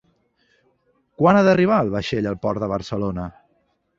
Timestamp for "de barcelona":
2.65-3.29